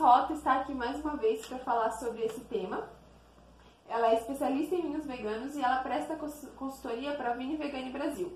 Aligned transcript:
Rota 0.00 0.32
está 0.32 0.54
aqui 0.54 0.72
mais 0.72 0.98
uma 1.00 1.16
vez 1.16 1.44
para 1.46 1.58
falar 1.58 1.90
sobre 1.92 2.24
esse 2.24 2.40
tema. 2.40 2.88
Ela 3.86 4.12
é 4.12 4.14
especialista 4.14 4.74
em 4.74 4.82
vinhos 4.82 5.04
veganos 5.04 5.54
e 5.54 5.62
ela 5.62 5.76
presta 5.82 6.16
consultoria 6.56 7.12
para 7.12 7.34
Vinho 7.34 7.58
Vegane 7.58 7.90
Brasil. 7.90 8.32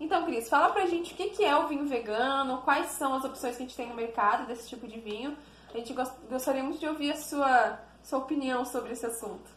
Então, 0.00 0.24
Cris, 0.24 0.48
fala 0.48 0.70
pra 0.70 0.86
gente 0.86 1.14
o 1.14 1.16
que 1.16 1.44
é 1.44 1.56
o 1.56 1.68
vinho 1.68 1.86
vegano, 1.86 2.60
quais 2.62 2.88
são 2.88 3.14
as 3.14 3.24
opções 3.24 3.56
que 3.56 3.62
a 3.62 3.66
gente 3.66 3.76
tem 3.76 3.88
no 3.88 3.94
mercado 3.94 4.46
desse 4.46 4.68
tipo 4.68 4.86
de 4.86 4.98
vinho. 4.98 5.36
A 5.72 5.78
gente 5.78 5.94
gostaria 6.28 6.62
muito 6.62 6.80
de 6.80 6.88
ouvir 6.88 7.12
a 7.12 7.16
sua, 7.16 7.78
sua 8.02 8.18
opinião 8.18 8.64
sobre 8.64 8.92
esse 8.92 9.06
assunto. 9.06 9.48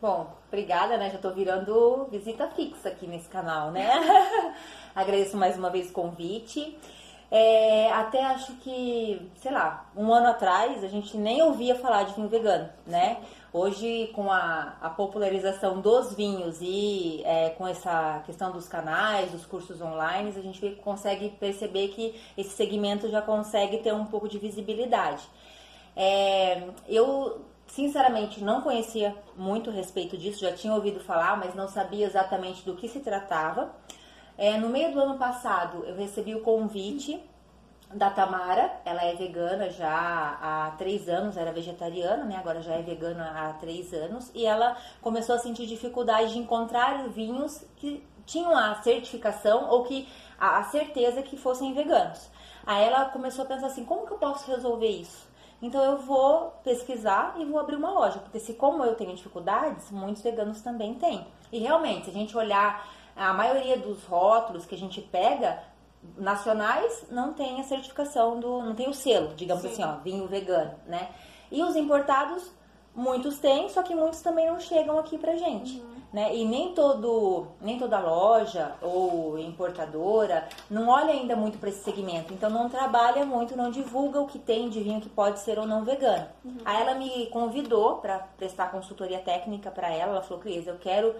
Bom, 0.00 0.36
obrigada, 0.48 0.96
né? 0.96 1.10
Já 1.10 1.18
tô 1.18 1.30
virando 1.30 2.08
visita 2.10 2.48
fixa 2.48 2.88
aqui 2.88 3.06
nesse 3.06 3.28
canal, 3.28 3.70
né? 3.70 3.90
Agradeço 4.94 5.36
mais 5.36 5.56
uma 5.56 5.70
vez 5.70 5.90
o 5.90 5.92
convite. 5.92 6.78
É, 7.30 7.92
até 7.92 8.24
acho 8.24 8.54
que, 8.56 9.30
sei 9.36 9.52
lá, 9.52 9.88
um 9.96 10.12
ano 10.12 10.26
atrás 10.26 10.82
a 10.82 10.88
gente 10.88 11.16
nem 11.16 11.40
ouvia 11.42 11.76
falar 11.76 12.02
de 12.02 12.14
vinho 12.14 12.28
vegano, 12.28 12.68
né? 12.84 13.18
Hoje, 13.52 14.10
com 14.14 14.32
a, 14.32 14.76
a 14.80 14.90
popularização 14.90 15.80
dos 15.80 16.12
vinhos 16.14 16.58
e 16.60 17.22
é, 17.24 17.50
com 17.50 17.68
essa 17.68 18.20
questão 18.26 18.50
dos 18.50 18.66
canais, 18.66 19.30
dos 19.30 19.46
cursos 19.46 19.80
online, 19.80 20.32
a 20.36 20.42
gente 20.42 20.70
consegue 20.82 21.28
perceber 21.30 21.88
que 21.88 22.20
esse 22.36 22.50
segmento 22.50 23.08
já 23.08 23.22
consegue 23.22 23.78
ter 23.78 23.94
um 23.94 24.06
pouco 24.06 24.28
de 24.28 24.38
visibilidade. 24.38 25.22
É, 25.96 26.62
eu, 26.88 27.44
sinceramente, 27.68 28.42
não 28.42 28.60
conhecia 28.60 29.14
muito 29.36 29.70
a 29.70 29.72
respeito 29.72 30.16
disso, 30.16 30.40
já 30.40 30.52
tinha 30.52 30.74
ouvido 30.74 30.98
falar, 30.98 31.36
mas 31.36 31.54
não 31.54 31.68
sabia 31.68 32.06
exatamente 32.06 32.64
do 32.64 32.74
que 32.74 32.88
se 32.88 32.98
tratava. 33.00 33.70
É, 34.40 34.56
no 34.56 34.70
meio 34.70 34.90
do 34.90 34.98
ano 34.98 35.18
passado, 35.18 35.84
eu 35.84 35.94
recebi 35.94 36.34
o 36.34 36.40
convite 36.40 37.22
da 37.92 38.08
Tamara, 38.08 38.72
ela 38.86 39.04
é 39.04 39.14
vegana 39.14 39.68
já 39.68 40.38
há 40.40 40.70
três 40.78 41.10
anos, 41.10 41.36
era 41.36 41.52
vegetariana, 41.52 42.24
né? 42.24 42.36
Agora 42.38 42.62
já 42.62 42.72
é 42.72 42.80
vegana 42.80 43.32
há 43.36 43.52
três 43.60 43.92
anos, 43.92 44.30
e 44.34 44.46
ela 44.46 44.78
começou 45.02 45.34
a 45.34 45.38
sentir 45.38 45.66
dificuldade 45.66 46.32
de 46.32 46.38
encontrar 46.38 47.06
vinhos 47.10 47.62
que 47.76 48.02
tinham 48.24 48.56
a 48.56 48.76
certificação 48.76 49.68
ou 49.68 49.84
que 49.84 50.08
a, 50.38 50.62
certeza 50.62 51.20
que 51.20 51.36
fossem 51.36 51.74
veganos. 51.74 52.30
Aí 52.64 52.82
ela 52.82 53.04
começou 53.10 53.44
a 53.44 53.48
pensar 53.48 53.66
assim, 53.66 53.84
como 53.84 54.06
que 54.06 54.12
eu 54.14 54.18
posso 54.18 54.50
resolver 54.50 54.88
isso? 54.88 55.28
Então 55.60 55.84
eu 55.84 55.98
vou 55.98 56.52
pesquisar 56.64 57.34
e 57.38 57.44
vou 57.44 57.60
abrir 57.60 57.76
uma 57.76 57.90
loja, 57.90 58.20
porque 58.20 58.40
se 58.40 58.54
como 58.54 58.82
eu 58.84 58.94
tenho 58.94 59.14
dificuldades, 59.14 59.90
muitos 59.90 60.22
veganos 60.22 60.62
também 60.62 60.94
têm. 60.94 61.26
E 61.52 61.58
realmente, 61.58 62.06
se 62.06 62.10
a 62.10 62.14
gente 62.14 62.34
olhar 62.34 62.88
a 63.20 63.34
maioria 63.34 63.76
dos 63.76 64.04
rótulos 64.04 64.64
que 64.64 64.74
a 64.74 64.78
gente 64.78 65.00
pega, 65.00 65.62
nacionais 66.16 67.04
não 67.10 67.32
tem 67.34 67.60
a 67.60 67.64
certificação 67.64 68.40
do, 68.40 68.62
não 68.62 68.74
tem 68.74 68.88
o 68.88 68.94
selo, 68.94 69.34
digamos 69.34 69.62
Sim. 69.62 69.68
assim, 69.68 69.84
ó, 69.84 69.96
vinho 70.02 70.26
vegano, 70.26 70.72
né? 70.86 71.10
E 71.52 71.62
os 71.62 71.76
importados, 71.76 72.50
muitos 72.94 73.38
têm, 73.38 73.68
só 73.68 73.82
que 73.82 73.94
muitos 73.94 74.22
também 74.22 74.46
não 74.46 74.58
chegam 74.58 74.98
aqui 74.98 75.18
pra 75.18 75.36
gente, 75.36 75.78
uhum. 75.78 75.96
né? 76.12 76.34
E 76.34 76.46
nem 76.46 76.72
todo, 76.74 77.48
nem 77.60 77.78
toda 77.78 77.98
loja 77.98 78.74
ou 78.80 79.38
importadora 79.38 80.48
não 80.70 80.88
olha 80.88 81.12
ainda 81.12 81.36
muito 81.36 81.58
para 81.58 81.68
esse 81.68 81.82
segmento, 81.82 82.32
então 82.32 82.48
não 82.48 82.70
trabalha 82.70 83.26
muito, 83.26 83.56
não 83.56 83.70
divulga 83.70 84.20
o 84.20 84.26
que 84.26 84.38
tem 84.38 84.70
de 84.70 84.80
vinho 84.82 85.00
que 85.00 85.08
pode 85.10 85.40
ser 85.40 85.58
ou 85.58 85.66
não 85.66 85.84
vegano. 85.84 86.26
Uhum. 86.42 86.56
Aí 86.64 86.80
ela 86.80 86.94
me 86.94 87.26
convidou 87.26 87.96
para 87.96 88.20
prestar 88.38 88.70
consultoria 88.70 89.18
técnica 89.18 89.70
para 89.70 89.90
ela, 89.90 90.12
ela 90.12 90.22
falou, 90.22 90.42
Cris, 90.42 90.66
eu 90.66 90.78
quero 90.78 91.14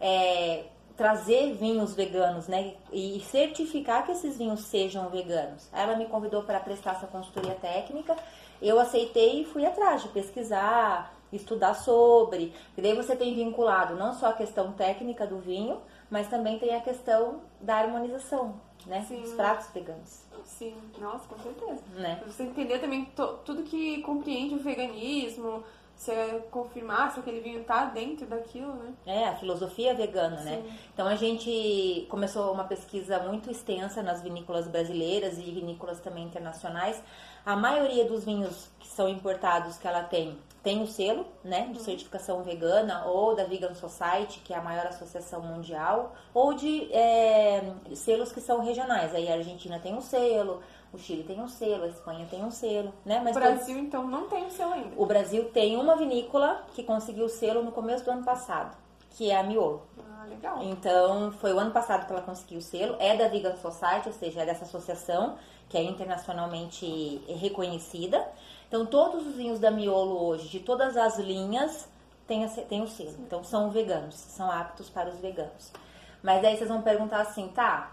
é, 0.00 0.64
trazer 0.96 1.54
vinhos 1.54 1.94
veganos, 1.94 2.48
né? 2.48 2.74
E 2.92 3.20
certificar 3.30 4.04
que 4.04 4.12
esses 4.12 4.36
vinhos 4.36 4.64
sejam 4.64 5.08
veganos. 5.08 5.68
Ela 5.72 5.96
me 5.96 6.06
convidou 6.06 6.42
para 6.42 6.60
prestar 6.60 6.92
essa 6.92 7.06
consultoria 7.06 7.54
técnica. 7.54 8.16
Eu 8.60 8.78
aceitei 8.78 9.42
e 9.42 9.44
fui 9.44 9.66
atrás 9.66 10.02
de 10.02 10.08
pesquisar, 10.08 11.14
estudar 11.32 11.74
sobre. 11.74 12.54
E 12.76 12.82
daí 12.82 12.94
você 12.94 13.16
tem 13.16 13.34
vinculado 13.34 13.96
não 13.96 14.14
só 14.14 14.28
a 14.28 14.32
questão 14.32 14.72
técnica 14.72 15.26
do 15.26 15.38
vinho, 15.38 15.80
mas 16.10 16.28
também 16.28 16.58
tem 16.58 16.74
a 16.74 16.80
questão 16.80 17.40
da 17.60 17.76
harmonização, 17.76 18.60
né? 18.86 19.04
Sim. 19.08 19.22
Dos 19.22 19.32
pratos 19.32 19.68
veganos. 19.72 20.22
Sim, 20.44 20.74
nossa, 20.98 21.26
com 21.28 21.38
certeza. 21.38 21.82
Né? 21.94 22.22
Você 22.26 22.42
entender 22.42 22.78
também 22.78 23.08
tudo 23.44 23.62
que 23.62 24.02
compreende 24.02 24.54
o 24.54 24.58
veganismo, 24.58 25.64
você 26.02 26.42
confirmar 26.50 27.12
se 27.12 27.20
aquele 27.20 27.40
vinho 27.40 27.60
está 27.60 27.84
dentro 27.84 28.26
daquilo, 28.26 28.74
né? 28.74 28.92
É, 29.06 29.28
a 29.28 29.36
filosofia 29.36 29.94
vegana, 29.94 30.40
né? 30.40 30.56
Sim. 30.56 30.68
né? 30.68 30.78
Então 30.92 31.06
a 31.06 31.14
gente 31.14 32.06
começou 32.10 32.52
uma 32.52 32.64
pesquisa 32.64 33.20
muito 33.20 33.50
extensa 33.50 34.02
nas 34.02 34.20
vinícolas 34.20 34.66
brasileiras 34.66 35.38
e 35.38 35.42
vinícolas 35.42 36.00
também 36.00 36.24
internacionais. 36.24 37.00
A 37.46 37.54
maioria 37.54 38.04
dos 38.04 38.24
vinhos 38.24 38.68
que 38.80 38.88
são 38.88 39.08
importados 39.08 39.78
que 39.78 39.86
ela 39.86 40.02
tem 40.02 40.36
tem 40.62 40.80
o 40.80 40.86
selo, 40.86 41.26
né, 41.42 41.62
de 41.72 41.78
uhum. 41.78 41.84
certificação 41.84 42.42
vegana 42.44 43.04
ou 43.06 43.34
da 43.34 43.42
Vegan 43.42 43.74
Society, 43.74 44.40
que 44.44 44.54
é 44.54 44.56
a 44.56 44.62
maior 44.62 44.86
associação 44.86 45.42
mundial, 45.42 46.14
ou 46.32 46.54
de 46.54 46.88
é, 46.92 47.74
selos 47.96 48.30
que 48.30 48.40
são 48.40 48.60
regionais. 48.60 49.12
Aí 49.12 49.28
a 49.28 49.34
Argentina 49.34 49.80
tem 49.80 49.92
um 49.92 50.00
selo, 50.00 50.62
o 50.92 50.98
Chile 50.98 51.24
tem 51.24 51.40
um 51.40 51.48
selo, 51.48 51.84
a 51.84 51.88
Espanha 51.88 52.26
tem 52.30 52.44
um 52.44 52.50
selo, 52.50 52.92
né? 53.04 53.20
Mas 53.24 53.34
o 53.34 53.40
Brasil, 53.40 53.74
todo... 53.74 53.86
então, 53.86 54.06
não 54.06 54.28
tem 54.28 54.44
um 54.44 54.50
selo 54.50 54.72
ainda. 54.74 54.90
O 54.96 55.06
Brasil 55.06 55.48
tem 55.50 55.76
uma 55.76 55.96
vinícola 55.96 56.64
que 56.74 56.82
conseguiu 56.82 57.24
o 57.24 57.28
selo 57.30 57.62
no 57.62 57.72
começo 57.72 58.04
do 58.04 58.10
ano 58.10 58.24
passado, 58.24 58.76
que 59.10 59.30
é 59.30 59.38
a 59.38 59.42
Miolo. 59.42 59.82
Ah, 59.98 60.26
legal. 60.26 60.62
Então, 60.62 61.32
foi 61.32 61.54
o 61.54 61.58
ano 61.58 61.70
passado 61.70 62.06
que 62.06 62.12
ela 62.12 62.20
conseguiu 62.20 62.58
o 62.58 62.62
selo. 62.62 62.96
É 62.98 63.16
da 63.16 63.28
Vegan 63.28 63.56
Society, 63.56 64.08
ou 64.08 64.12
seja, 64.12 64.42
é 64.42 64.46
dessa 64.46 64.64
associação 64.64 65.36
que 65.68 65.78
é 65.78 65.82
internacionalmente 65.82 67.24
reconhecida. 67.26 68.28
Então, 68.68 68.84
todos 68.84 69.26
os 69.26 69.34
vinhos 69.34 69.58
da 69.58 69.70
Miolo 69.70 70.22
hoje, 70.26 70.48
de 70.48 70.60
todas 70.60 70.98
as 70.98 71.18
linhas, 71.18 71.88
tem, 72.26 72.46
tem 72.46 72.82
o 72.82 72.86
selo. 72.86 73.16
Então, 73.20 73.42
são 73.42 73.70
veganos, 73.70 74.14
são 74.14 74.50
aptos 74.50 74.90
para 74.90 75.08
os 75.08 75.18
veganos. 75.18 75.72
Mas 76.22 76.44
aí 76.44 76.56
vocês 76.56 76.68
vão 76.68 76.82
perguntar 76.82 77.22
assim, 77.22 77.48
tá, 77.48 77.92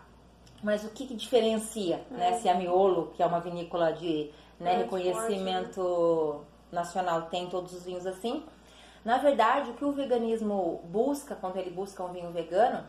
mas 0.62 0.84
o 0.84 0.90
que, 0.90 1.08
que 1.08 1.16
diferencia, 1.16 2.06
é. 2.12 2.14
né? 2.14 2.40
Se 2.40 2.50
a 2.50 2.56
Miolo, 2.56 3.12
que 3.16 3.24
é 3.24 3.25
uma 3.25 3.40
vinícola 3.40 3.92
de 3.94 4.31
né, 4.59 4.74
é, 4.74 4.78
reconhecimento 4.80 5.81
forte, 5.81 6.40
né? 6.40 6.46
nacional, 6.72 7.24
tem 7.24 7.47
todos 7.47 7.74
os 7.74 7.86
vinhos 7.86 8.06
assim. 8.06 8.44
Na 9.03 9.18
verdade, 9.18 9.72
o 9.72 9.74
que 9.74 9.86
o 9.86 9.92
veganismo 9.92 10.81
busca, 10.86 11.36
quando 11.36 11.58
ele 11.58 11.70
busca 11.70 12.03
um 12.03 12.12
vinho 12.12 12.31
vegano, 12.31 12.84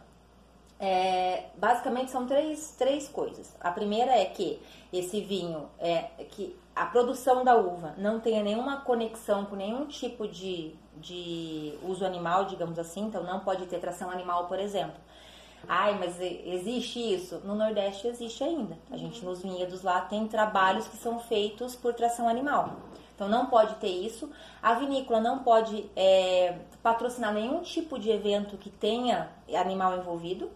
é, 0.79 1.45
basicamente 1.57 2.11
são 2.11 2.27
três, 2.27 2.75
três 2.77 3.07
coisas. 3.09 3.55
A 3.61 3.71
primeira 3.71 4.13
é 4.13 4.25
que 4.25 4.61
esse 4.93 5.21
vinho, 5.21 5.69
é, 5.79 6.05
que 6.31 6.59
a 6.75 6.87
produção 6.87 7.45
da 7.45 7.55
uva 7.55 7.95
não 7.99 8.19
tenha 8.19 8.43
nenhuma 8.43 8.81
conexão 8.81 9.45
com 9.45 9.55
nenhum 9.55 9.87
tipo 9.87 10.27
de, 10.27 10.75
de 10.97 11.75
uso 11.83 12.05
animal, 12.05 12.47
digamos 12.47 12.79
assim, 12.79 13.03
então 13.03 13.23
não 13.23 13.41
pode 13.41 13.67
ter 13.67 13.79
tração 13.79 14.11
animal, 14.11 14.47
por 14.47 14.59
exemplo. 14.59 14.99
Ai, 15.69 15.98
mas 15.98 16.21
existe 16.21 16.98
isso? 16.98 17.41
No 17.44 17.54
Nordeste 17.54 18.09
existe 18.09 18.43
ainda. 18.43 18.78
A 18.91 18.97
gente 18.97 19.25
nos 19.25 19.43
vinhedos 19.43 19.82
lá 19.82 20.00
tem 20.00 20.26
trabalhos 20.26 20.88
que 20.88 20.97
são 20.97 21.19
feitos 21.19 21.76
por 21.76 21.94
tração 21.94 22.28
animal. 22.28 22.76
Então 23.15 23.28
não 23.28 23.47
pode 23.47 23.75
ter 23.75 23.88
isso. 23.88 24.31
A 24.62 24.75
vinícola 24.75 25.21
não 25.21 25.41
pode 25.41 25.91
é, 25.94 26.59
patrocinar 26.82 27.34
nenhum 27.34 27.60
tipo 27.60 27.98
de 27.98 28.10
evento 28.10 28.56
que 28.56 28.71
tenha 28.71 29.31
animal 29.54 29.97
envolvido. 29.97 30.50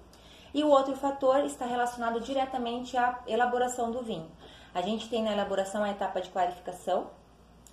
E 0.53 0.63
o 0.65 0.69
outro 0.69 0.97
fator 0.97 1.45
está 1.45 1.67
relacionado 1.67 2.21
diretamente 2.21 2.97
à 2.97 3.21
elaboração 3.27 3.91
do 3.91 4.03
vinho. 4.03 4.31
A 4.73 4.81
gente 4.81 5.09
tem 5.09 5.23
na 5.23 5.33
elaboração 5.33 5.85
a 5.85 5.91
etapa 5.91 6.21
de 6.21 6.31
clarificação, 6.31 7.09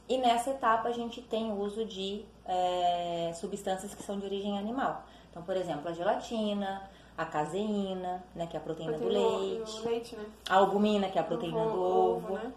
e 0.10 0.18
nessa 0.18 0.50
etapa 0.50 0.90
a 0.90 0.92
gente 0.92 1.22
tem 1.22 1.52
o 1.52 1.60
uso 1.60 1.86
de 1.86 2.26
é, 2.46 3.32
substâncias 3.34 3.96
que 3.96 4.04
são 4.04 4.20
de 4.20 4.26
origem 4.26 4.58
animal. 4.58 5.06
Então, 5.30 5.42
por 5.42 5.56
exemplo, 5.56 5.88
a 5.88 5.94
gelatina, 5.94 6.82
a 7.22 7.26
caseína, 7.26 8.24
né, 8.36 8.48
que 8.48 8.58
é 8.58 8.60
a 8.60 8.64
proteína, 8.64 8.94
proteína 8.94 9.22
do 9.22 9.50
leite, 9.50 9.88
leite 9.88 10.16
né? 10.16 10.26
a 10.50 10.56
albumina, 10.56 11.10
que 11.10 11.18
é 11.18 11.22
a 11.22 11.24
proteína 11.24 11.64
do, 11.66 11.72
do 11.72 11.82
ovo. 11.82 12.34
Né? 12.34 12.52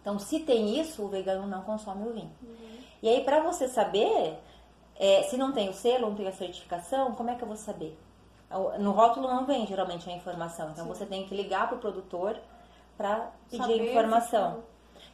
Então, 0.00 0.18
se 0.18 0.40
tem 0.40 0.80
isso, 0.80 1.04
o 1.04 1.08
vegano 1.08 1.46
não 1.46 1.62
consome 1.62 2.08
o 2.08 2.12
vinho. 2.12 2.32
Uhum. 2.42 2.78
E 3.02 3.08
aí, 3.08 3.24
para 3.24 3.40
você 3.40 3.68
saber, 3.68 4.38
é, 4.96 5.22
se 5.24 5.36
não 5.36 5.52
tem 5.52 5.68
o 5.68 5.72
selo, 5.72 6.08
não 6.08 6.14
tem 6.14 6.28
a 6.28 6.32
certificação, 6.32 7.12
como 7.14 7.30
é 7.30 7.34
que 7.34 7.42
eu 7.42 7.48
vou 7.48 7.56
saber? 7.56 7.98
No 8.80 8.90
rótulo 8.90 9.28
não 9.28 9.46
vem 9.46 9.64
geralmente 9.66 10.10
a 10.10 10.12
informação, 10.12 10.70
então 10.70 10.84
Sim. 10.84 10.90
você 10.92 11.06
tem 11.06 11.24
que 11.24 11.34
ligar 11.34 11.68
para 11.68 11.76
o 11.76 11.80
produtor 11.80 12.36
para 12.96 13.30
pedir 13.48 13.62
saber 13.62 13.90
informação. 13.90 14.64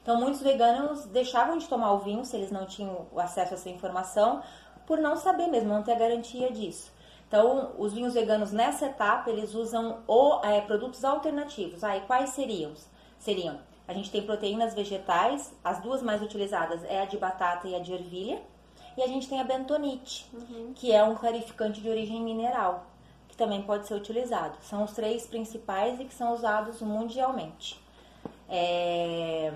Então, 0.02 0.18
muitos 0.18 0.40
veganos 0.40 1.04
deixavam 1.06 1.58
de 1.58 1.68
tomar 1.68 1.92
o 1.92 1.98
vinho 1.98 2.24
se 2.24 2.36
eles 2.36 2.50
não 2.50 2.64
tinham 2.64 3.06
acesso 3.16 3.52
a 3.52 3.56
essa 3.56 3.68
informação, 3.68 4.42
por 4.86 4.98
não 4.98 5.16
saber 5.16 5.48
mesmo, 5.48 5.68
não 5.68 5.82
ter 5.82 5.92
a 5.92 5.98
garantia 5.98 6.50
disso. 6.50 6.92
Então, 7.28 7.72
os 7.76 7.92
vinhos 7.92 8.14
veganos 8.14 8.52
nessa 8.52 8.86
etapa, 8.86 9.30
eles 9.30 9.54
usam 9.54 9.98
o, 10.06 10.40
é, 10.44 10.60
produtos 10.60 11.04
alternativos. 11.04 11.82
Ah, 11.82 11.96
e 11.96 12.02
quais 12.02 12.30
seriam? 12.30 12.72
Seriam, 13.18 13.58
a 13.88 13.92
gente 13.92 14.10
tem 14.10 14.22
proteínas 14.22 14.74
vegetais, 14.74 15.54
as 15.62 15.80
duas 15.80 16.02
mais 16.02 16.20
utilizadas 16.20 16.82
é 16.84 17.02
a 17.02 17.04
de 17.04 17.16
batata 17.16 17.68
e 17.68 17.74
a 17.74 17.78
de 17.78 17.92
ervilha. 17.92 18.40
E 18.96 19.02
a 19.02 19.06
gente 19.06 19.28
tem 19.28 19.40
a 19.40 19.44
bentonite, 19.44 20.26
uhum. 20.32 20.72
que 20.74 20.90
é 20.90 21.04
um 21.04 21.14
clarificante 21.14 21.82
de 21.82 21.88
origem 21.88 22.20
mineral, 22.22 22.86
que 23.28 23.36
também 23.36 23.62
pode 23.62 23.86
ser 23.86 23.94
utilizado. 23.94 24.56
São 24.62 24.82
os 24.84 24.92
três 24.92 25.26
principais 25.26 26.00
e 26.00 26.04
que 26.06 26.14
são 26.14 26.32
usados 26.32 26.80
mundialmente. 26.80 27.78
É... 28.48 29.52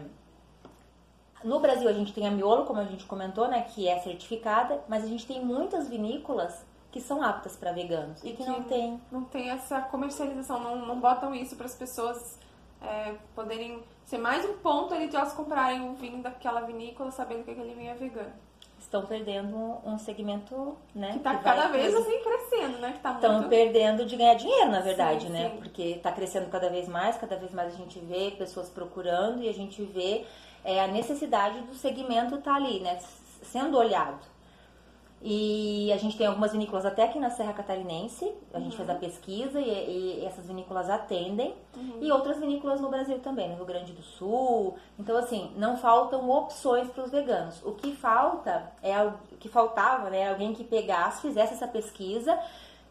No 1.42 1.58
Brasil 1.58 1.88
a 1.88 1.92
gente 1.92 2.12
tem 2.12 2.28
a 2.28 2.30
Miolo, 2.30 2.66
como 2.66 2.80
a 2.80 2.84
gente 2.84 3.06
comentou, 3.06 3.48
né, 3.48 3.62
que 3.62 3.88
é 3.88 3.98
certificada, 4.00 4.84
mas 4.86 5.04
a 5.04 5.06
gente 5.06 5.26
tem 5.26 5.42
muitas 5.42 5.88
vinícolas 5.88 6.62
que 6.90 7.00
são 7.00 7.22
aptas 7.22 7.56
para 7.56 7.72
veganos 7.72 8.18
e, 8.24 8.32
que, 8.32 8.38
que, 8.38 8.46
não 8.46 8.62
tem 8.62 9.00
não 9.10 9.24
tem 9.24 9.50
essa 9.50 9.80
comercialização, 9.80 10.60
não, 10.60 10.86
não 10.86 11.00
botam 11.00 11.34
isso 11.34 11.56
para 11.56 11.66
as 11.66 11.74
pessoas 11.74 12.38
é, 12.82 13.14
poderem 13.34 13.82
ser 14.04 14.18
mais 14.18 14.44
um 14.44 14.54
ponto 14.54 14.92
ali 14.94 15.08
de 15.08 15.16
elas 15.16 15.32
comprarem 15.32 15.80
um 15.80 15.94
vinho 15.94 16.22
daquela 16.22 16.62
vinícola 16.62 17.10
sabendo 17.10 17.44
que 17.44 17.50
aquele 17.52 17.74
vinho 17.74 17.90
é 17.90 17.94
vegano. 17.94 18.32
Estão 18.78 19.06
perdendo 19.06 19.78
um 19.84 19.98
segmento, 19.98 20.76
né? 20.94 21.12
Que 21.12 21.18
está 21.18 21.36
cada 21.36 21.68
vez 21.68 21.94
assim 21.94 22.18
crescendo, 22.24 22.78
né? 22.78 22.94
Estão 22.96 23.20
tá 23.20 23.28
muito... 23.28 23.48
perdendo 23.48 24.04
de 24.06 24.16
ganhar 24.16 24.34
dinheiro, 24.34 24.70
na 24.70 24.80
verdade, 24.80 25.26
sim, 25.26 25.32
né? 25.32 25.50
Sim. 25.50 25.56
Porque 25.58 25.82
está 25.82 26.10
crescendo 26.10 26.50
cada 26.50 26.68
vez 26.70 26.88
mais, 26.88 27.16
cada 27.16 27.36
vez 27.36 27.52
mais 27.52 27.74
a 27.74 27.76
gente 27.76 28.00
vê 28.00 28.32
pessoas 28.32 28.68
procurando 28.68 29.42
e 29.42 29.48
a 29.48 29.52
gente 29.52 29.82
vê 29.82 30.24
é, 30.64 30.82
a 30.82 30.88
necessidade 30.88 31.60
do 31.60 31.74
segmento 31.74 32.36
estar 32.36 32.52
tá 32.52 32.56
ali, 32.56 32.80
né? 32.80 32.98
Sendo 33.42 33.78
olhado. 33.78 34.29
E 35.22 35.92
a 35.92 35.98
gente 35.98 36.16
tem 36.16 36.26
algumas 36.26 36.52
vinícolas 36.52 36.86
até 36.86 37.04
aqui 37.04 37.18
na 37.18 37.28
Serra 37.28 37.52
Catarinense, 37.52 38.32
a 38.54 38.56
uhum. 38.56 38.64
gente 38.64 38.76
fez 38.76 38.88
a 38.88 38.94
pesquisa 38.94 39.60
e, 39.60 40.20
e 40.20 40.24
essas 40.24 40.46
vinícolas 40.46 40.88
atendem, 40.88 41.54
uhum. 41.76 41.98
e 42.00 42.10
outras 42.10 42.38
vinícolas 42.38 42.80
no 42.80 42.88
Brasil 42.88 43.18
também, 43.18 43.50
no 43.50 43.56
Rio 43.56 43.66
Grande 43.66 43.92
do 43.92 44.02
Sul. 44.02 44.76
Então, 44.98 45.16
assim, 45.18 45.52
não 45.56 45.76
faltam 45.76 46.28
opções 46.30 46.88
para 46.88 47.04
os 47.04 47.10
veganos. 47.10 47.62
O 47.62 47.72
que 47.72 47.94
falta 47.94 48.72
é 48.82 49.02
o 49.02 49.12
que 49.38 49.48
faltava, 49.48 50.08
né? 50.08 50.30
Alguém 50.30 50.54
que 50.54 50.64
pegasse, 50.64 51.20
fizesse 51.20 51.52
essa 51.52 51.68
pesquisa 51.68 52.38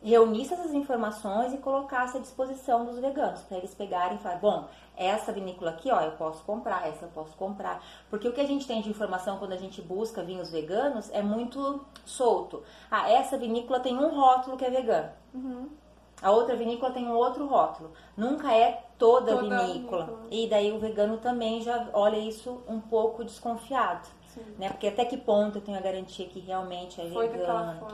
reunisse 0.01 0.54
essas 0.54 0.74
informações 0.74 1.54
e 1.54 1.57
colocasse 1.57 2.18
à 2.18 2.19
disposição 2.19 2.86
dos 2.86 3.00
veganos, 3.00 3.42
para 3.42 3.57
eles 3.57 3.74
pegarem 3.74 4.18
e 4.18 4.19
falar, 4.19 4.38
bom, 4.38 4.68
essa 4.96 5.31
vinícola 5.31 5.72
aqui, 5.72 5.92
ó, 5.92 6.00
eu 6.01 6.12
posso 6.13 6.44
comprar, 6.44 6.88
essa 6.88 7.06
eu 7.06 7.10
posso 7.10 7.36
comprar. 7.36 7.84
Porque 8.10 8.28
o 8.28 8.34
que 8.34 8.42
a 8.42 8.48
gente 8.48 8.66
tem 8.66 8.81
de 8.81 8.90
informação 8.90 9.38
quando 9.38 9.54
a 9.54 9.57
gente 9.57 9.81
busca 9.81 10.24
vinhos 10.24 10.51
veganos 10.51 11.10
é 11.12 11.22
muito 11.22 11.86
solto. 12.06 12.63
Ah, 12.90 13.10
essa 13.10 13.38
vinícola 13.38 13.80
tem 13.80 13.98
um 13.98 14.10
rótulo 14.10 14.57
que 14.57 14.66
é 14.66 14.69
vegano. 14.69 15.10
Uhum. 15.34 15.69
A 16.22 16.31
outra 16.31 16.56
vinícola 16.56 16.92
tem 16.92 17.07
um 17.07 17.13
outro 17.13 17.48
rótulo. 17.48 17.92
Nunca 18.16 18.54
é 18.54 18.84
toda, 18.98 19.36
toda 19.36 19.42
vinícola. 19.42 20.06
vinícola. 20.06 20.28
E 20.30 20.48
daí 20.50 20.72
o 20.72 20.80
vegano 20.80 21.18
também 21.18 21.62
já 21.62 21.90
olha 21.94 22.18
isso 22.18 22.62
um 22.68 22.80
pouco 22.80 23.24
desconfiado. 23.24 24.07
Sim. 24.28 24.44
Né? 24.57 24.69
Porque 24.69 24.88
até 24.88 25.06
que 25.06 25.18
ponto 25.18 25.57
eu 25.57 25.62
tenho 25.62 25.78
a 25.78 25.81
garantia 25.81 26.28
que 26.28 26.40
realmente 26.40 27.00
é 27.00 27.10
Foi 27.10 27.30
vegano. 27.30 27.88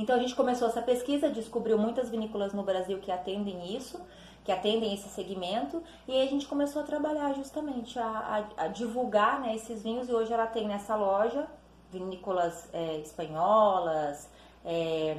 Então 0.00 0.16
a 0.16 0.18
gente 0.18 0.34
começou 0.34 0.66
essa 0.66 0.80
pesquisa, 0.80 1.28
descobriu 1.28 1.76
muitas 1.76 2.08
vinícolas 2.08 2.54
no 2.54 2.62
Brasil 2.62 2.98
que 2.98 3.12
atendem 3.12 3.76
isso, 3.76 4.00
que 4.42 4.50
atendem 4.50 4.94
esse 4.94 5.10
segmento, 5.10 5.82
e 6.08 6.12
aí 6.12 6.26
a 6.26 6.30
gente 6.30 6.46
começou 6.46 6.80
a 6.80 6.84
trabalhar 6.86 7.34
justamente 7.34 7.98
a, 7.98 8.46
a, 8.56 8.64
a 8.64 8.68
divulgar 8.68 9.40
né, 9.40 9.54
esses 9.54 9.82
vinhos, 9.82 10.08
e 10.08 10.12
hoje 10.12 10.32
ela 10.32 10.46
tem 10.46 10.66
nessa 10.66 10.96
loja 10.96 11.46
vinícolas 11.92 12.66
é, 12.72 12.96
espanholas, 12.96 14.30
é, 14.64 15.18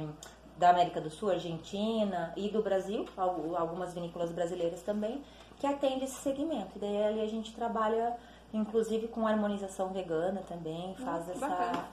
da 0.58 0.70
América 0.70 1.00
do 1.00 1.10
Sul, 1.10 1.30
Argentina 1.30 2.32
e 2.36 2.48
do 2.48 2.60
Brasil, 2.60 3.06
algumas 3.56 3.94
vinícolas 3.94 4.32
brasileiras 4.32 4.82
também, 4.82 5.22
que 5.60 5.66
atendem 5.66 6.04
esse 6.04 6.20
segmento. 6.20 6.72
E 6.76 6.78
daí 6.80 7.04
ali 7.04 7.20
a 7.20 7.28
gente 7.28 7.54
trabalha 7.54 8.16
inclusive 8.52 9.08
com 9.08 9.26
harmonização 9.26 9.88
vegana 9.88 10.42
também, 10.48 10.94
faz 10.96 11.28
essa. 11.28 11.48
Bacana. 11.48 11.88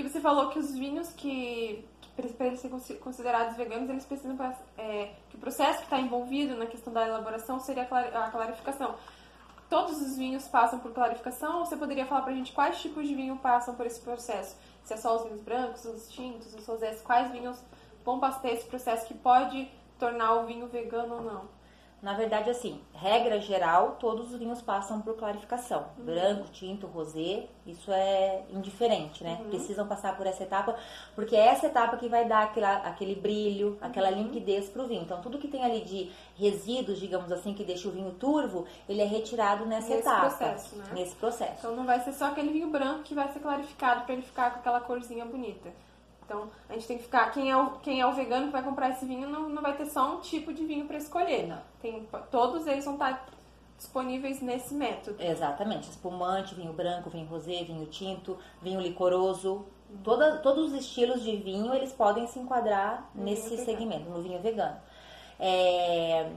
E 0.00 0.02
você 0.02 0.18
falou 0.18 0.48
que 0.48 0.58
os 0.58 0.74
vinhos 0.74 1.12
que 1.12 1.84
para 2.36 2.46
eles 2.46 2.60
serem 2.60 2.98
considerados 2.98 3.54
veganos, 3.54 3.88
eles 3.88 4.04
precisam 4.04 4.36
é, 4.78 5.10
que 5.28 5.36
o 5.36 5.38
processo 5.38 5.78
que 5.78 5.84
está 5.84 6.00
envolvido 6.00 6.56
na 6.56 6.64
questão 6.66 6.90
da 6.90 7.06
elaboração 7.06 7.60
seria 7.60 7.82
a 7.82 8.30
clarificação. 8.30 8.94
Todos 9.68 10.00
os 10.00 10.16
vinhos 10.16 10.48
passam 10.48 10.78
por 10.78 10.92
clarificação? 10.92 11.58
Ou 11.58 11.66
você 11.66 11.76
poderia 11.76 12.06
falar 12.06 12.22
para 12.22 12.32
a 12.32 12.34
gente 12.34 12.52
quais 12.52 12.80
tipos 12.80 13.06
de 13.06 13.14
vinho 13.14 13.36
passam 13.36 13.74
por 13.74 13.84
esse 13.86 14.00
processo? 14.00 14.56
Se 14.84 14.94
é 14.94 14.96
só 14.96 15.16
os 15.16 15.24
vinhos 15.24 15.42
brancos, 15.42 15.84
os 15.84 16.08
tintos, 16.08 16.54
os 16.54 16.66
rosés, 16.66 17.02
quais 17.02 17.30
vinhos 17.30 17.62
vão 18.02 18.18
passar 18.18 18.50
esse 18.50 18.66
processo 18.66 19.06
que 19.06 19.14
pode 19.14 19.70
tornar 19.98 20.32
o 20.32 20.46
vinho 20.46 20.66
vegano 20.66 21.16
ou 21.16 21.22
não? 21.22 21.59
Na 22.02 22.14
verdade, 22.14 22.48
assim, 22.48 22.80
regra 22.94 23.38
geral, 23.40 23.96
todos 24.00 24.32
os 24.32 24.38
vinhos 24.38 24.62
passam 24.62 25.02
por 25.02 25.16
clarificação. 25.16 25.84
Uhum. 25.98 26.04
Branco, 26.06 26.48
tinto, 26.50 26.86
rosé, 26.86 27.46
isso 27.66 27.92
é 27.92 28.42
indiferente, 28.50 29.22
né? 29.22 29.38
Uhum. 29.40 29.50
Precisam 29.50 29.86
passar 29.86 30.16
por 30.16 30.26
essa 30.26 30.42
etapa, 30.42 30.74
porque 31.14 31.36
é 31.36 31.48
essa 31.48 31.66
etapa 31.66 31.98
que 31.98 32.08
vai 32.08 32.26
dar 32.26 32.44
aquela, 32.44 32.76
aquele 32.78 33.14
brilho, 33.14 33.76
aquela 33.82 34.10
uhum. 34.10 34.22
limpidez 34.22 34.68
para 34.70 34.82
o 34.82 34.86
vinho. 34.86 35.02
Então, 35.02 35.20
tudo 35.20 35.38
que 35.38 35.48
tem 35.48 35.62
ali 35.62 35.82
de 35.82 36.10
resíduos, 36.36 36.98
digamos 36.98 37.30
assim, 37.30 37.52
que 37.52 37.64
deixa 37.64 37.86
o 37.86 37.92
vinho 37.92 38.12
turvo, 38.12 38.66
ele 38.88 39.02
é 39.02 39.06
retirado 39.06 39.66
nessa 39.66 39.88
Nesse 39.88 40.00
etapa. 40.00 40.28
Processo, 40.28 40.76
né? 40.76 40.84
Nesse 40.94 41.14
processo. 41.16 41.58
Então, 41.58 41.76
não 41.76 41.84
vai 41.84 42.00
ser 42.00 42.12
só 42.12 42.26
aquele 42.26 42.50
vinho 42.50 42.70
branco 42.70 43.02
que 43.02 43.14
vai 43.14 43.30
ser 43.30 43.40
clarificado 43.40 44.04
para 44.04 44.14
ele 44.14 44.22
ficar 44.22 44.52
com 44.52 44.60
aquela 44.60 44.80
corzinha 44.80 45.26
bonita. 45.26 45.70
Então, 46.30 46.48
a 46.68 46.74
gente 46.74 46.86
tem 46.86 46.96
que 46.96 47.02
ficar. 47.02 47.32
Quem 47.32 47.50
é 47.50 47.56
o, 47.56 47.70
quem 47.80 48.00
é 48.00 48.06
o 48.06 48.12
vegano 48.12 48.46
que 48.46 48.52
vai 48.52 48.62
comprar 48.62 48.90
esse 48.90 49.04
vinho 49.04 49.28
não, 49.28 49.48
não 49.48 49.60
vai 49.60 49.76
ter 49.76 49.86
só 49.86 50.14
um 50.14 50.20
tipo 50.20 50.52
de 50.52 50.64
vinho 50.64 50.86
para 50.86 50.96
escolher. 50.96 51.48
Não. 51.48 51.60
Tem, 51.82 52.08
todos 52.30 52.68
eles 52.68 52.84
vão 52.84 52.94
estar 52.94 53.26
disponíveis 53.76 54.40
nesse 54.40 54.72
método. 54.72 55.20
Exatamente. 55.20 55.90
Espumante, 55.90 56.54
vinho 56.54 56.72
branco, 56.72 57.10
vinho 57.10 57.26
rosé, 57.26 57.64
vinho 57.64 57.84
tinto, 57.86 58.38
vinho 58.62 58.80
licoroso. 58.80 59.66
Toda, 60.04 60.36
todos 60.38 60.72
os 60.72 60.78
estilos 60.78 61.20
de 61.20 61.34
vinho 61.34 61.74
eles 61.74 61.92
podem 61.92 62.28
se 62.28 62.38
enquadrar 62.38 63.10
no 63.12 63.24
nesse 63.24 63.56
segmento, 63.64 64.08
no 64.08 64.22
vinho 64.22 64.40
vegano. 64.40 64.76
É, 65.36 66.30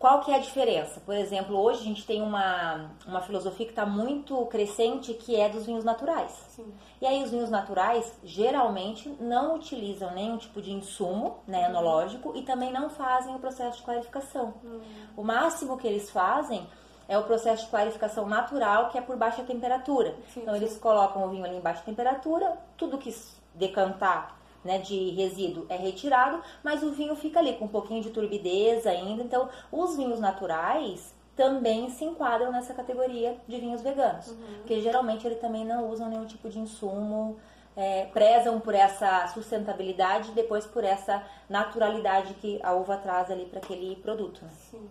qual 0.00 0.20
que 0.22 0.30
é 0.32 0.36
a 0.36 0.38
diferença? 0.38 0.98
Por 1.00 1.14
exemplo, 1.14 1.54
hoje 1.60 1.80
a 1.80 1.84
gente 1.84 2.06
tem 2.06 2.22
uma, 2.22 2.90
uma 3.06 3.20
filosofia 3.20 3.66
que 3.66 3.72
está 3.72 3.84
muito 3.84 4.46
crescente, 4.46 5.12
que 5.12 5.36
é 5.36 5.46
dos 5.46 5.66
vinhos 5.66 5.84
naturais. 5.84 6.32
Sim. 6.48 6.72
E 7.02 7.06
aí 7.06 7.22
os 7.22 7.30
vinhos 7.30 7.50
naturais, 7.50 8.10
geralmente, 8.24 9.14
não 9.20 9.56
utilizam 9.56 10.14
nenhum 10.14 10.38
tipo 10.38 10.62
de 10.62 10.72
insumo 10.72 11.40
né, 11.46 11.64
uhum. 11.64 11.66
enológico 11.66 12.32
e 12.34 12.40
também 12.40 12.72
não 12.72 12.88
fazem 12.88 13.34
o 13.34 13.38
processo 13.38 13.76
de 13.76 13.84
clarificação. 13.84 14.54
Uhum. 14.64 14.80
O 15.18 15.22
máximo 15.22 15.76
que 15.76 15.86
eles 15.86 16.08
fazem 16.08 16.66
é 17.06 17.18
o 17.18 17.24
processo 17.24 17.64
de 17.64 17.70
clarificação 17.70 18.26
natural, 18.26 18.88
que 18.88 18.96
é 18.96 19.02
por 19.02 19.18
baixa 19.18 19.42
temperatura. 19.42 20.16
Sim, 20.32 20.40
então, 20.40 20.54
sim. 20.54 20.60
eles 20.60 20.78
colocam 20.78 21.26
o 21.26 21.28
vinho 21.28 21.44
ali 21.44 21.56
em 21.56 21.60
baixa 21.60 21.82
temperatura, 21.82 22.56
tudo 22.74 22.96
que 22.96 23.14
decantar 23.54 24.39
né, 24.64 24.78
de 24.78 25.10
resíduo 25.10 25.66
é 25.68 25.76
retirado, 25.76 26.42
mas 26.62 26.82
o 26.82 26.92
vinho 26.92 27.14
fica 27.16 27.38
ali 27.38 27.54
com 27.54 27.64
um 27.64 27.68
pouquinho 27.68 28.02
de 28.02 28.10
turbidez 28.10 28.86
ainda. 28.86 29.22
Então, 29.22 29.48
os 29.72 29.96
vinhos 29.96 30.20
naturais 30.20 31.14
também 31.36 31.88
se 31.90 32.04
enquadram 32.04 32.52
nessa 32.52 32.74
categoria 32.74 33.36
de 33.48 33.58
vinhos 33.58 33.80
veganos, 33.80 34.28
uhum. 34.28 34.36
porque 34.58 34.80
geralmente 34.80 35.26
eles 35.26 35.40
também 35.40 35.64
não 35.64 35.88
usam 35.88 36.08
nenhum 36.08 36.26
tipo 36.26 36.50
de 36.50 36.58
insumo, 36.58 37.38
é, 37.76 38.04
prezam 38.06 38.60
por 38.60 38.74
essa 38.74 39.26
sustentabilidade 39.28 40.30
e 40.30 40.34
depois 40.34 40.66
por 40.66 40.84
essa 40.84 41.24
naturalidade 41.48 42.34
que 42.34 42.60
a 42.62 42.74
uva 42.74 42.96
traz 42.98 43.30
ali 43.30 43.46
para 43.46 43.58
aquele 43.58 43.96
produto. 43.96 44.42
Né? 44.42 44.50
Sim, 44.70 44.88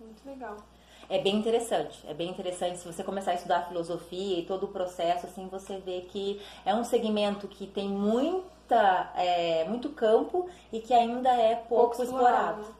muito 0.00 0.24
legal. 0.24 0.56
É 1.10 1.18
bem 1.20 1.36
interessante, 1.36 2.06
é 2.06 2.12
bem 2.12 2.28
interessante 2.28 2.78
se 2.78 2.86
você 2.86 3.02
começar 3.02 3.30
a 3.30 3.34
estudar 3.34 3.66
filosofia 3.66 4.38
e 4.38 4.44
todo 4.44 4.64
o 4.64 4.68
processo, 4.68 5.26
assim, 5.26 5.48
você 5.48 5.78
vê 5.78 6.02
que 6.02 6.40
é 6.66 6.74
um 6.74 6.84
segmento 6.84 7.48
que 7.48 7.66
tem 7.66 7.88
muito 7.88 8.57
muita, 8.68 9.10
é, 9.16 9.64
muito 9.64 9.88
campo 9.90 10.48
e 10.70 10.80
que 10.80 10.92
ainda 10.92 11.30
é 11.30 11.54
pouco, 11.54 11.96
pouco 11.96 12.02
explorado. 12.02 12.60
explorado. 12.60 12.78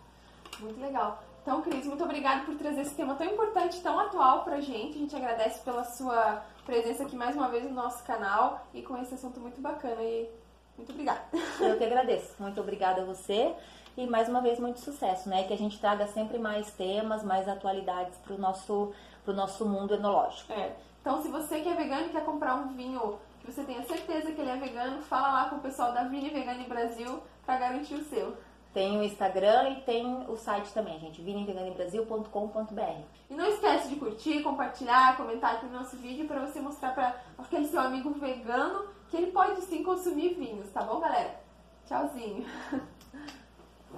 Muito 0.61 0.80
legal. 0.80 1.23
Então, 1.42 1.62
Cris, 1.62 1.87
muito 1.87 2.04
obrigada 2.04 2.45
por 2.45 2.54
trazer 2.57 2.83
esse 2.83 2.95
tema 2.95 3.14
tão 3.14 3.26
importante, 3.26 3.80
tão 3.80 3.99
atual 3.99 4.45
pra 4.45 4.61
gente. 4.61 4.97
A 4.97 5.00
gente 5.00 5.16
agradece 5.16 5.61
pela 5.61 5.83
sua 5.85 6.42
presença 6.66 7.04
aqui 7.04 7.16
mais 7.16 7.35
uma 7.35 7.49
vez 7.49 7.64
no 7.64 7.71
nosso 7.71 8.04
canal 8.04 8.66
e 8.75 8.83
com 8.83 8.99
esse 8.99 9.14
assunto 9.14 9.40
muito 9.40 9.61
bacana. 9.61 10.02
E 10.02 10.28
muito 10.76 10.92
obrigada. 10.92 11.23
Eu 11.61 11.78
que 11.78 11.85
agradeço. 11.85 12.35
Muito 12.38 12.61
obrigada 12.61 13.00
a 13.00 13.04
você. 13.04 13.54
E 13.97 14.07
mais 14.07 14.28
uma 14.28 14.40
vez, 14.42 14.61
muito 14.61 14.78
sucesso, 14.78 15.28
né? 15.28 15.45
Que 15.45 15.54
a 15.54 15.59
gente 15.59 15.80
traga 15.80 16.07
sempre 16.09 16.38
mais 16.38 16.71
temas, 16.73 17.25
mais 17.25 17.49
atualidades 17.49 18.16
para 18.18 18.35
o 18.35 18.38
nosso, 18.38 18.92
pro 19.25 19.33
nosso 19.33 19.66
mundo 19.66 19.95
enológico. 19.95 20.52
É. 20.52 20.76
Então, 21.00 21.23
se 21.23 21.28
você 21.28 21.61
que 21.61 21.68
é 21.68 21.75
vegano 21.75 22.07
e 22.07 22.11
quer 22.11 22.25
comprar 22.25 22.57
um 22.57 22.68
vinho 22.75 23.18
você 23.50 23.64
tenha 23.64 23.83
certeza 23.83 24.31
que 24.31 24.40
ele 24.40 24.50
é 24.50 24.57
vegano, 24.57 25.02
fala 25.02 25.33
lá 25.33 25.49
com 25.49 25.57
o 25.57 25.61
pessoal 25.61 25.93
da 25.93 26.05
Vini 26.05 26.28
Vegani 26.28 26.64
Brasil 26.64 27.23
para 27.47 27.59
garantir 27.59 27.95
o 27.95 28.05
seu. 28.05 28.37
Tem 28.75 28.99
o 28.99 29.02
Instagram 29.02 29.71
e 29.71 29.81
tem 29.81 30.26
o 30.28 30.37
site 30.37 30.73
também, 30.75 31.00
gente, 31.00 31.23
viniveganibrasil.com.br. 31.23 33.02
E 33.31 33.35
não 33.35 33.47
esquece 33.47 33.88
de 33.88 33.97
curtir, 33.97 34.43
compartilhar, 34.43 35.17
comentar 35.17 35.55
aqui 35.55 35.67
no 35.67 35.78
nosso 35.78 35.97
vídeo 35.97 36.26
para 36.26 36.47
você 36.47 36.61
mostrar 36.61 36.95
para 36.95 37.17
aquele 37.38 37.67
seu 37.67 37.81
amigo 37.81 38.11
vegano 38.11 38.87
que 39.09 39.17
ele 39.17 39.33
pode 39.33 39.62
sim 39.62 39.83
consumir 39.83 40.35
vinhos, 40.35 40.71
tá 40.71 40.83
bom, 40.83 41.00
galera? 41.00 41.40
Tchauzinho! 41.87 42.45